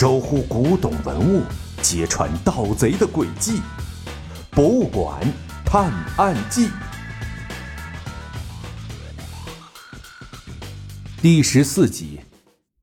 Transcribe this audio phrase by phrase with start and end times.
[0.00, 1.42] 守护古董文物，
[1.82, 3.56] 揭穿盗贼的诡计，
[4.52, 5.20] 《博物馆
[5.64, 6.68] 探案记》
[11.20, 12.20] 第十四集：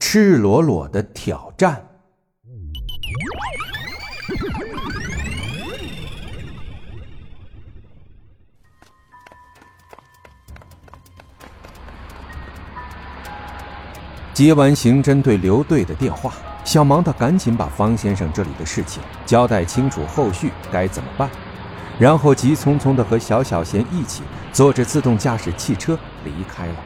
[0.00, 1.86] 赤裸裸的挑战。
[14.32, 21.30] 接完刑侦队刘队的电话，小芒他赶紧把方先生这里的事情交代清楚，后续该怎么办，
[21.98, 26.76] 然后急匆匆的和小小贤一起坐着自动驾驶汽车离开了。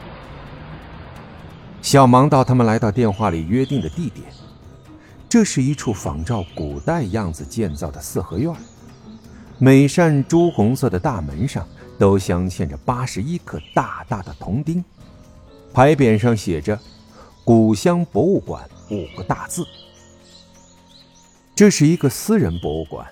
[1.80, 4.26] 小芒到他们来到电话里约定的地点，
[5.28, 8.52] 这是一处仿照古代样子建造的四合院，
[9.58, 11.64] 每扇朱红色的大门上
[11.96, 14.84] 都镶嵌着八十一颗大大的铜钉，
[15.72, 16.78] 牌匾上写着。
[17.44, 19.66] 古乡博物馆五个大字。
[21.54, 23.06] 这是一个私人博物馆。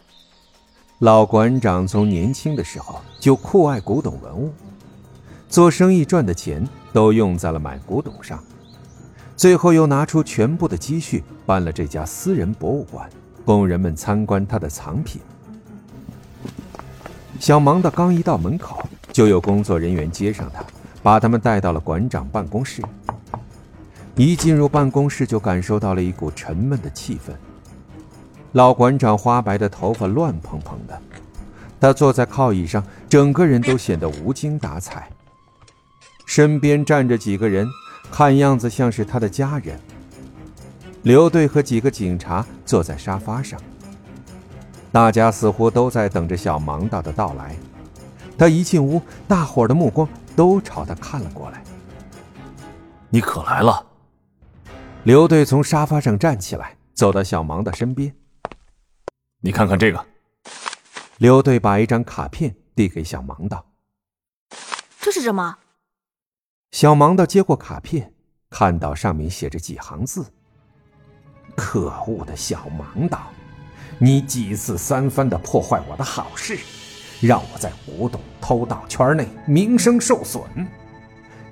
[1.00, 4.52] 老馆长从年轻的时候就酷爱古董文物，
[5.48, 8.42] 做生意赚的钱都用在了买古董上，
[9.36, 13.10] 最后又拿出全部的积蓄办了这家私人博物馆，
[13.44, 15.20] 供人们参观他的藏品。
[17.38, 20.64] 小忙的刚一到门口，就有工作人员接上他，
[21.02, 22.82] 把他们带到了馆长办公室。
[24.24, 27.32] 一进入办公室，就感受到了一股沉闷的气氛。
[28.52, 30.98] 老馆长花白的头发乱蓬蓬的，
[31.78, 35.10] 他坐在靠椅上，整个人都显得无精打采。
[36.24, 37.68] 身边站着几个人，
[38.10, 39.78] 看样子像是他的家人。
[41.02, 43.60] 刘队和几个警察坐在沙发上，
[44.90, 47.54] 大家似乎都在等着小盲道的到来。
[48.38, 51.62] 他一进屋，大伙的目光都朝他看了过来。
[53.10, 53.84] 你可来了。
[55.06, 58.12] 刘队从沙发上站起来，走到小芒的身边。
[59.40, 60.04] 你看看这个。
[61.18, 63.64] 刘队把一张卡片递给小芒道
[64.98, 65.58] ：“这是什么？”
[66.72, 68.12] 小芒道接过卡片，
[68.50, 70.26] 看到上面写着几行字
[71.54, 73.30] ：“可恶的小芒道，
[74.00, 76.58] 你几次三番的破坏我的好事，
[77.20, 80.42] 让我在古董偷盗圈内名声受损。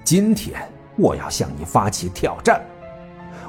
[0.03, 2.61] 今天我要向你发起挑战。”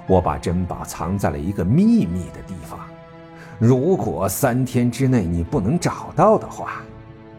[0.08, 2.80] 我把珍宝藏在了一个秘密的地方，
[3.58, 6.84] 如果三天之内你不能找到的话，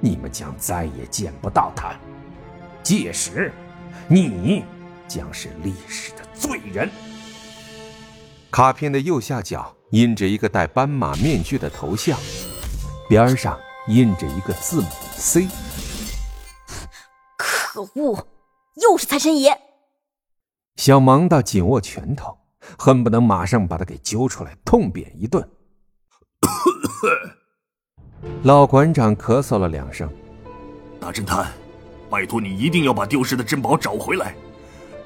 [0.00, 1.94] 你们将再也见不到它。
[2.82, 3.53] 届时，
[4.09, 4.65] 你
[5.06, 6.91] 将是历史的罪人。
[8.50, 12.19] 卡片的右下角印着一个戴斑马面具的头像，
[13.09, 15.47] 边上印着一个字母 C。
[17.37, 18.27] 可恶，
[18.75, 19.56] 又是财神爷！
[20.77, 22.38] 小芒到紧握拳头。
[22.78, 25.47] 恨不能马上把他给揪出来痛扁一顿。
[28.43, 30.09] 老馆长咳嗽了两声。
[31.00, 31.53] 大侦探，
[32.09, 34.34] 拜托你一定要把丢失的珍宝找回来，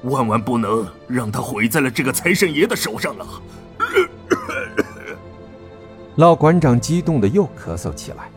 [0.03, 3.27] 万万不能让他毁在了这个财神爷的手上啊！
[6.15, 8.29] 老馆长激动的又咳嗽起来。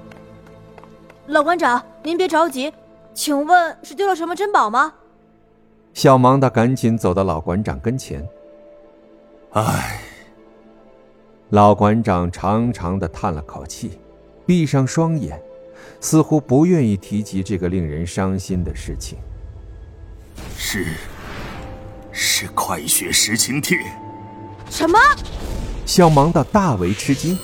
[1.27, 2.73] 老馆长，您别着急，
[3.15, 4.93] 请问是丢了什么珍宝吗？
[5.93, 8.27] 小盲的赶紧走到老馆长跟前。
[9.55, 10.01] 唉，
[11.51, 14.01] 老馆长长长的叹了口气，
[14.45, 15.41] 闭上双眼，
[16.01, 19.17] 似乎不愿意提及这个令人伤心的事情。
[20.59, 20.95] 是，
[22.11, 23.79] 是快雪时晴帖。
[24.69, 24.99] 什么？
[25.87, 27.39] 小芒的大为吃惊。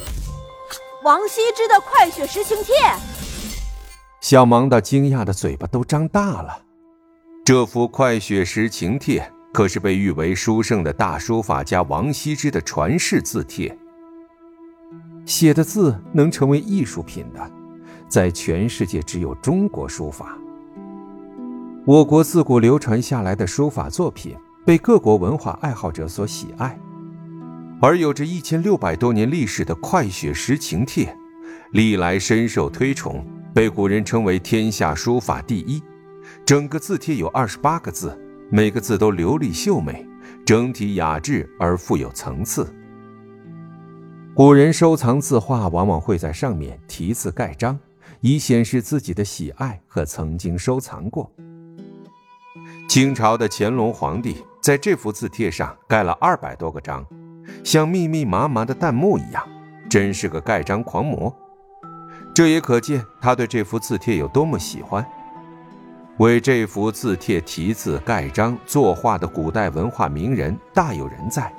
[1.05, 2.75] 王羲之的《快雪时晴帖》。
[4.21, 6.65] 小芒的惊讶的嘴巴都张大了。
[7.45, 9.23] 这幅《快雪时晴帖》。
[9.53, 13.77] 可是被誉为书圣的大书法家王羲之的传世字帖，
[15.27, 17.51] 写的字能成为艺术品的，
[18.09, 20.39] 在全世界只有中国书法。
[21.85, 26.79] 我国自古流传下来的书法作品被各国文化爱好者所喜爱，
[27.81, 31.07] 而有着一千六百多年历史的《快雪时晴帖》，
[31.73, 35.83] 历来深受推崇，被古人称为天下书法第一。
[36.47, 38.17] 整个字帖有二十八个字。
[38.53, 40.05] 每个字都流利秀美，
[40.45, 42.67] 整体雅致而富有层次。
[44.35, 47.79] 古人收藏字画，往往会在上面题字盖章，
[48.21, 51.31] 以显示自己的喜爱和曾经收藏过。
[52.89, 57.07] 清朝的乾隆皇帝在这幅字帖上盖了二百多个章，
[57.63, 59.49] 像密密麻麻的弹幕一样，
[59.89, 61.33] 真是个盖章狂魔。
[62.35, 65.07] 这也可见他对这幅字帖有多么喜欢。
[66.21, 71.51] 为这幅字帖题字、盖章、作画的古代文化名人大有人在，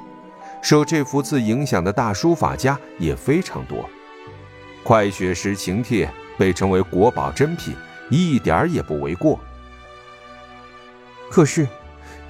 [0.61, 3.89] 受这幅字影响的大书法家也非常多。
[4.83, 7.75] 快雪时晴帖被称为国宝珍品，
[8.11, 9.39] 一点儿也不为过。
[11.27, 11.67] 可是，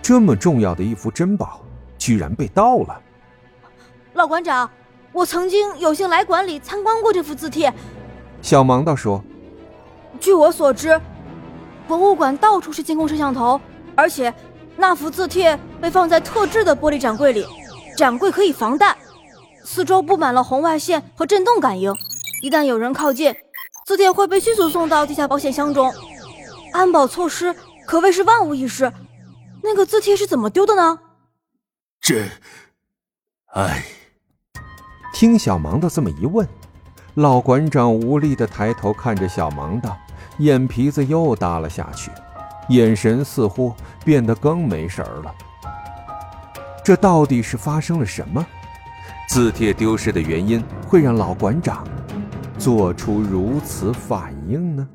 [0.01, 1.60] 这么重要的一幅珍宝，
[1.98, 3.01] 居然被盗了。
[4.13, 4.72] 老馆长，
[5.12, 7.74] 我曾经有幸来馆里参观过这幅字帖。
[8.42, 9.22] 小盲道说
[10.22, 10.98] ：“据我所知，
[11.88, 13.60] 博物馆到处是监控摄像头，
[13.95, 14.33] 而且
[14.78, 17.45] 那幅字帖被放在特制的玻璃展柜里，
[17.98, 18.95] 展柜可以防弹，
[19.63, 21.94] 四周布满了红外线和震动感应。”
[22.42, 23.36] 一旦有人靠近，
[23.86, 25.94] 字帖会被迅速送到地下保险箱中，
[26.74, 27.56] 安保措施
[27.86, 28.92] 可谓是万无一失。
[29.62, 31.00] 那个字帖是怎么丢的呢？
[32.00, 32.28] 这，
[33.54, 33.83] 唉。
[35.13, 36.48] 听小芒的这么一问，
[37.16, 39.95] 老馆长无力的抬头看着小芒的，
[40.41, 42.09] 眼皮子又耷了下去，
[42.69, 43.73] 眼神似乎
[44.03, 45.33] 变得更没神儿了。
[46.83, 48.45] 这到底是发生了什么？
[49.29, 51.88] 字帖丢失的原因会让老馆长？
[52.57, 54.88] 做出如此反应呢？